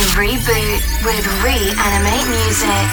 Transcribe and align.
to 0.00 0.06
reboot 0.16 1.04
with 1.04 1.26
Reanimate 1.44 2.26
Music. 2.30 2.86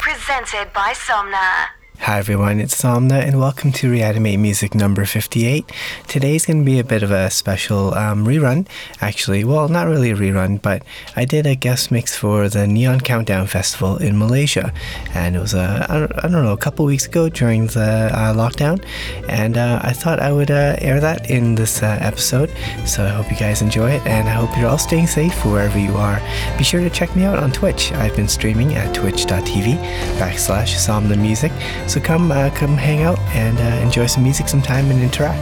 Presented 0.00 0.72
by 0.72 0.92
Somna. 0.94 1.81
Hi 2.02 2.18
everyone, 2.18 2.58
it's 2.58 2.82
Somna 2.82 3.24
and 3.24 3.38
welcome 3.38 3.70
to 3.74 3.88
Reanimate 3.88 4.40
Music 4.40 4.74
number 4.74 5.04
58. 5.04 5.70
Today's 6.08 6.44
going 6.44 6.58
to 6.58 6.64
be 6.64 6.80
a 6.80 6.84
bit 6.84 7.04
of 7.04 7.12
a 7.12 7.30
special 7.30 7.94
um, 7.94 8.26
rerun, 8.26 8.66
actually. 9.00 9.44
Well, 9.44 9.68
not 9.68 9.86
really 9.86 10.10
a 10.10 10.16
rerun, 10.16 10.60
but 10.60 10.82
I 11.14 11.24
did 11.24 11.46
a 11.46 11.54
guest 11.54 11.92
mix 11.92 12.16
for 12.16 12.48
the 12.48 12.66
Neon 12.66 13.02
Countdown 13.02 13.46
Festival 13.46 13.98
in 13.98 14.18
Malaysia. 14.18 14.72
And 15.14 15.36
it 15.36 15.38
was, 15.38 15.54
uh, 15.54 15.86
I, 15.88 16.00
don't, 16.00 16.12
I 16.18 16.22
don't 16.22 16.44
know, 16.44 16.52
a 16.52 16.56
couple 16.56 16.84
weeks 16.84 17.06
ago 17.06 17.28
during 17.28 17.68
the 17.68 18.10
uh, 18.12 18.34
lockdown. 18.34 18.84
And 19.28 19.56
uh, 19.56 19.78
I 19.84 19.92
thought 19.92 20.18
I 20.18 20.32
would 20.32 20.50
uh, 20.50 20.74
air 20.80 20.98
that 20.98 21.30
in 21.30 21.54
this 21.54 21.84
uh, 21.84 21.98
episode. 22.00 22.50
So 22.84 23.04
I 23.04 23.10
hope 23.10 23.30
you 23.30 23.36
guys 23.36 23.62
enjoy 23.62 23.92
it 23.92 24.04
and 24.08 24.28
I 24.28 24.32
hope 24.32 24.50
you're 24.58 24.68
all 24.68 24.76
staying 24.76 25.06
safe 25.06 25.44
wherever 25.44 25.78
you 25.78 25.94
are. 25.94 26.20
Be 26.58 26.64
sure 26.64 26.80
to 26.80 26.90
check 26.90 27.14
me 27.14 27.22
out 27.22 27.38
on 27.38 27.52
Twitch. 27.52 27.92
I've 27.92 28.16
been 28.16 28.28
streaming 28.28 28.74
at 28.74 28.92
twitch.tv 28.92 29.78
backslash 30.18 30.74
Somna 30.74 31.16
Music. 31.16 31.52
So 31.92 32.00
come 32.00 32.32
uh, 32.32 32.48
come 32.54 32.78
hang 32.78 33.02
out 33.02 33.18
and 33.36 33.58
uh, 33.58 33.84
enjoy 33.84 34.06
some 34.06 34.22
music 34.22 34.48
sometime 34.48 34.90
and 34.90 35.02
interact. 35.02 35.38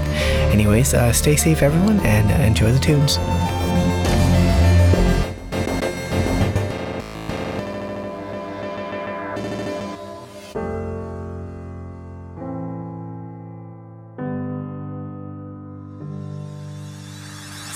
Anyways, 0.53 0.95
uh, 0.95 1.13
stay 1.13 1.37
safe, 1.37 1.63
everyone, 1.63 2.01
and 2.01 2.29
enjoy 2.43 2.73
the 2.73 2.79
tunes. 2.81 3.21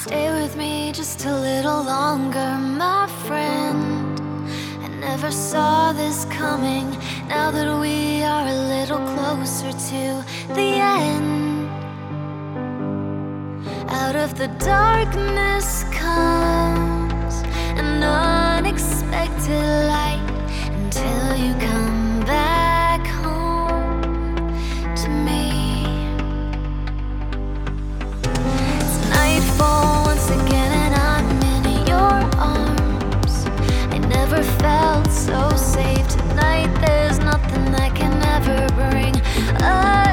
Stay 0.02 0.32
with 0.42 0.56
me 0.56 0.90
just 0.90 1.24
a 1.26 1.32
little 1.32 1.84
longer, 1.84 2.58
my 2.58 3.06
friend. 3.24 4.18
I 4.82 4.88
never 4.98 5.30
saw 5.30 5.92
this 5.92 6.24
coming. 6.24 6.90
Now 7.28 7.52
that 7.52 7.80
we 7.80 8.03
are 8.34 8.48
a 8.48 8.60
little 8.74 9.02
closer 9.14 9.70
to 9.90 10.24
the 10.58 10.70
end, 11.02 11.68
out 14.00 14.16
of 14.16 14.30
the 14.36 14.48
darkness 14.58 15.84
comes 16.02 17.34
an 17.80 18.02
unexpected 18.02 19.66
light 19.94 20.28
until 20.80 21.36
you 21.44 21.52
come 21.66 21.83
that 38.34 38.42
can 38.42 38.58
ever 38.58 38.90
bring 38.90 40.03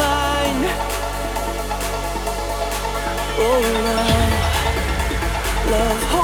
mine. 0.00 0.66
Oh, 3.42 3.60
love, 5.70 6.00
love. 6.10 6.19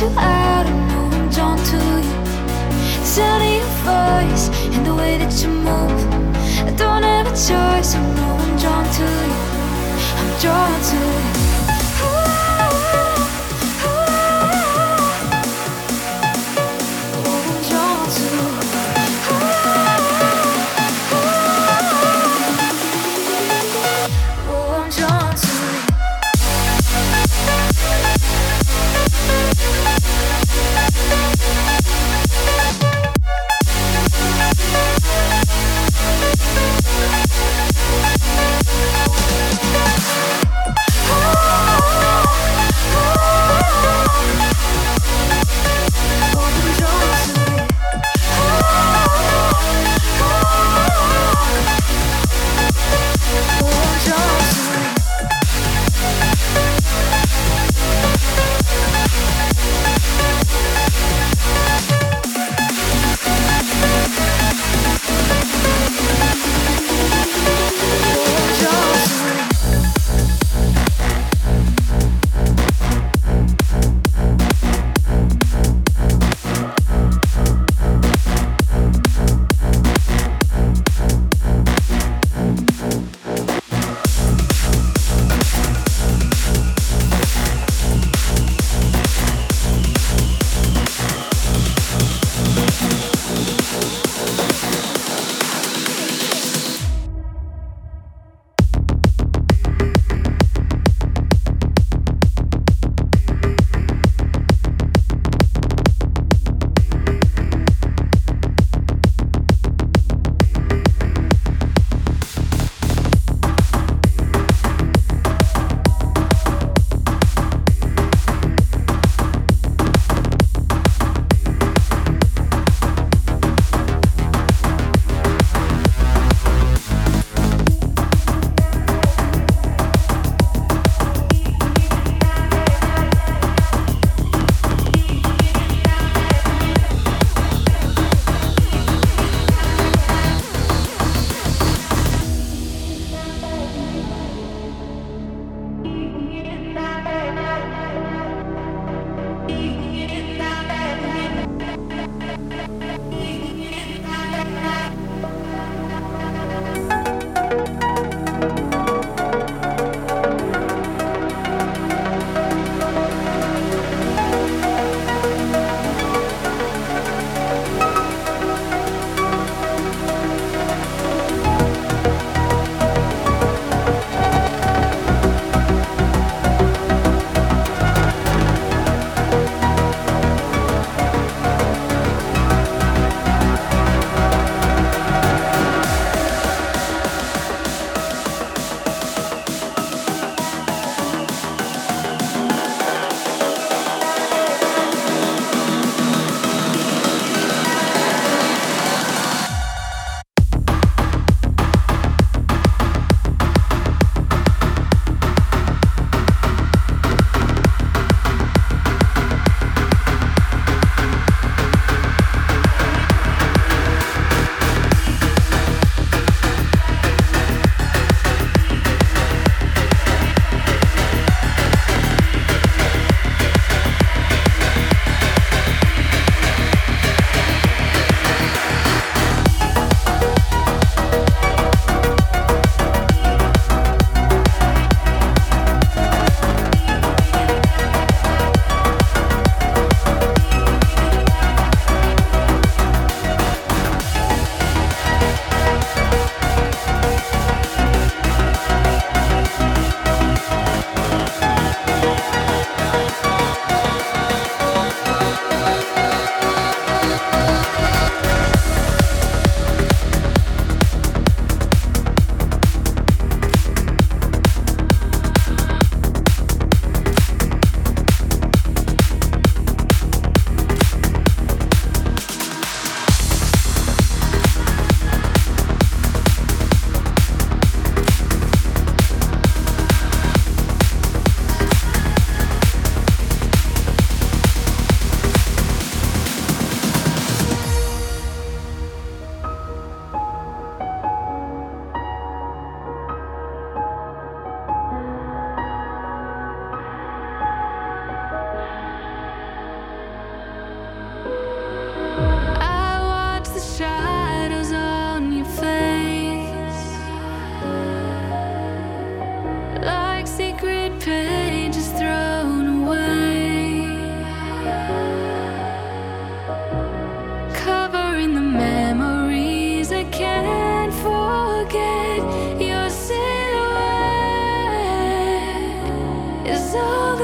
you 0.00 0.08
out 0.18 0.66
and 0.66 0.92
I'm 0.92 1.30
drawn 1.30 1.56
to 1.56 1.76
you. 1.76 2.16
The 3.00 3.06
sound 3.06 3.42
of 3.42 3.50
your 3.50 3.64
voice 3.86 4.50
and 4.74 4.84
the 4.84 4.94
way 4.94 5.16
that 5.16 5.32
you 5.40 5.48
move. 5.48 6.66
I 6.66 6.72
don't 6.76 7.02
have 7.02 7.26
a 7.26 7.30
choice, 7.30 7.94
I 7.94 8.00
know 8.14 8.36
I'm 8.36 8.58
drawn 8.58 8.84
to 8.84 9.08
you. 9.30 9.36
I'm 10.18 10.40
drawn 10.40 10.80
to 10.90 11.50
you. 11.50 11.55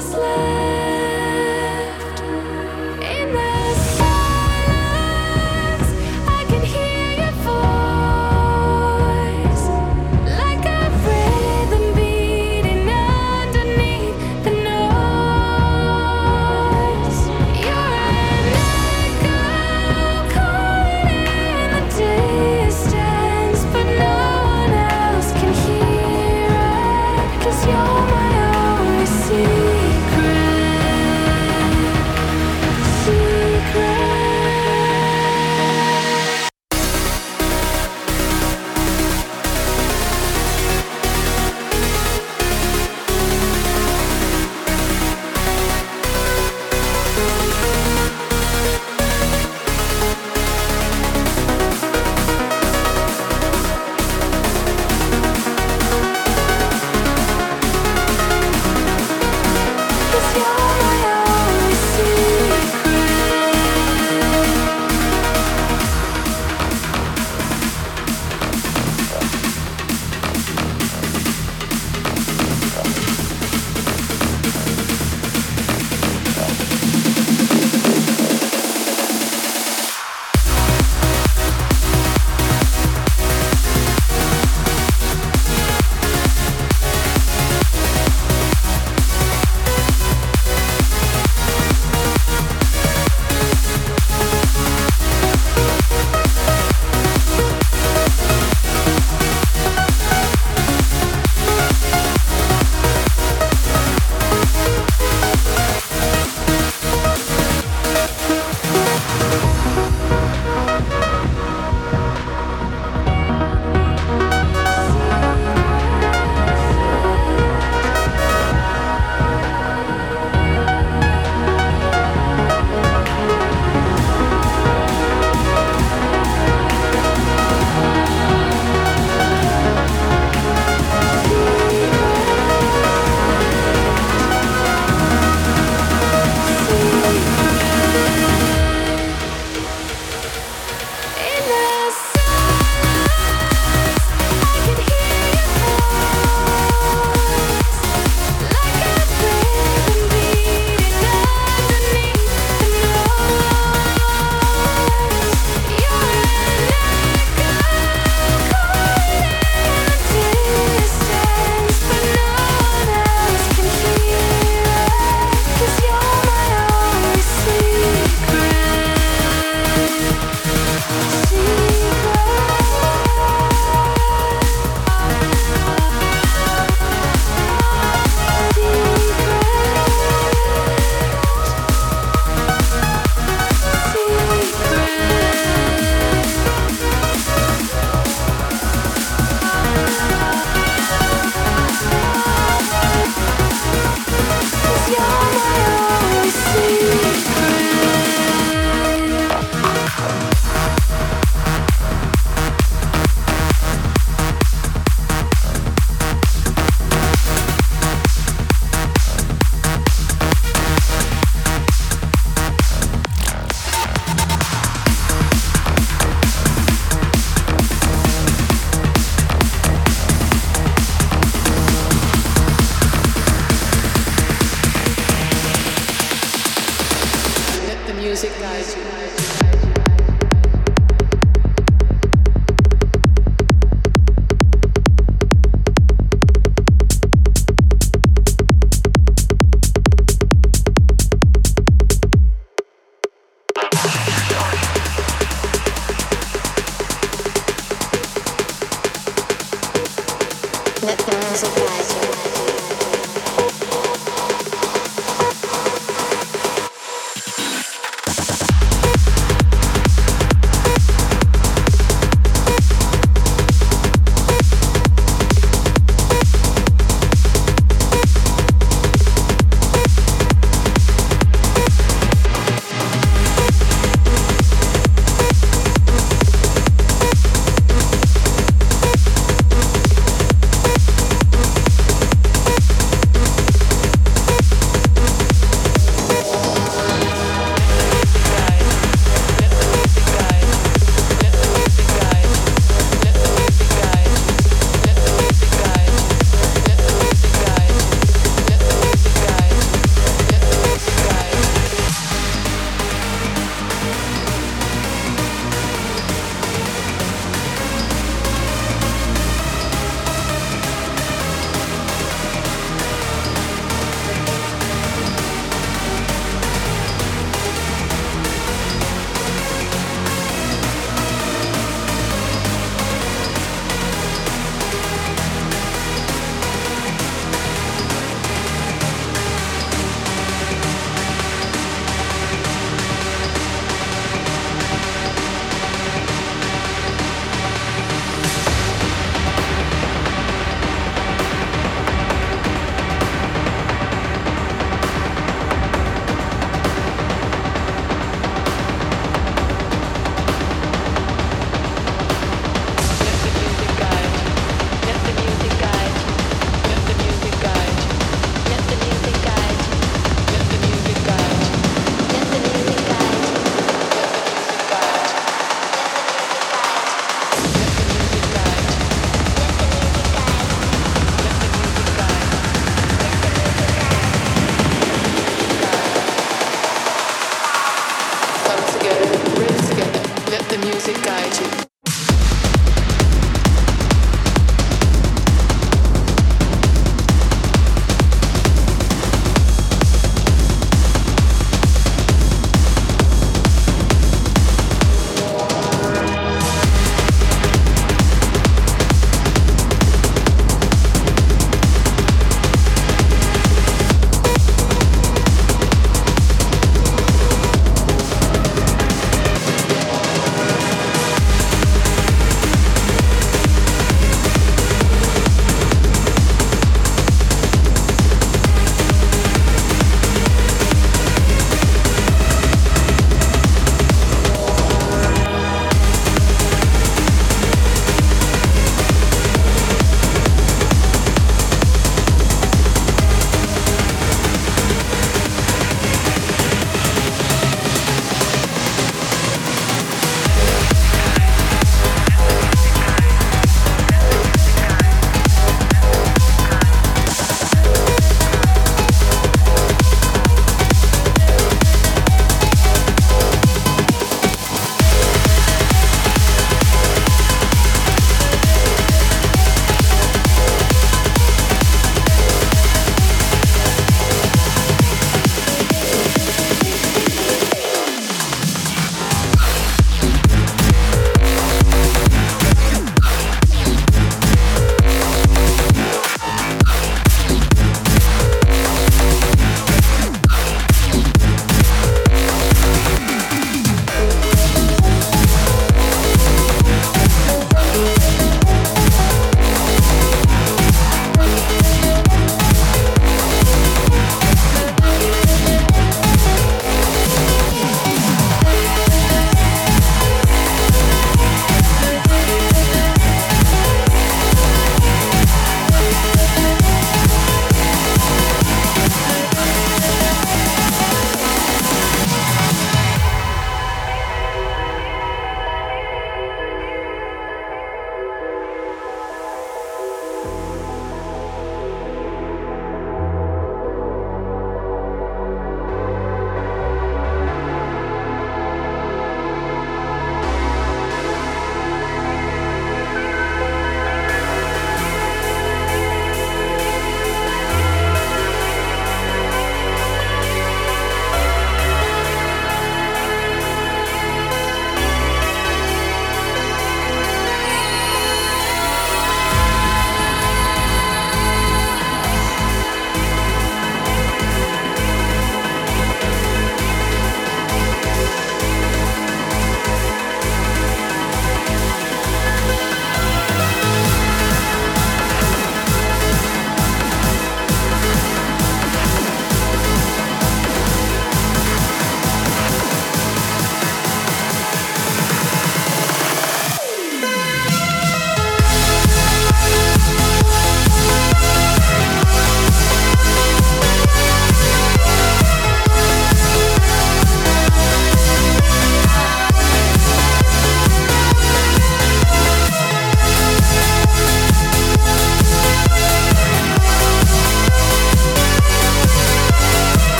useless. 0.00 0.59